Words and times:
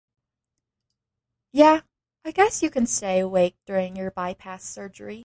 Yeah, 1.53 1.81
I 2.25 2.31
guess 2.31 2.63
you 2.63 2.69
can 2.69 2.85
stay 2.85 3.19
awake 3.19 3.55
during 3.65 3.95
your 3.95 4.11
bypass 4.11 4.63
surgery. 4.63 5.19